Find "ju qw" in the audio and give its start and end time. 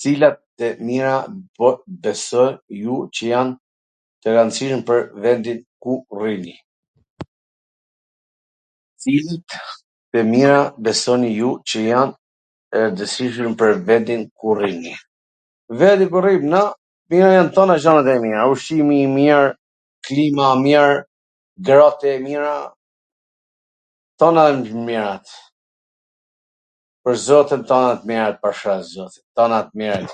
2.82-3.22